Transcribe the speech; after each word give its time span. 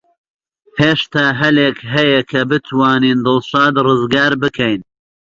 هێشتا 0.79 1.25
هەلێک 1.41 1.77
هەیە 1.93 2.21
کە 2.31 2.41
بتوانین 2.49 3.19
دڵشاد 3.25 3.75
ڕزگار 3.85 4.33
بکەین. 4.41 4.81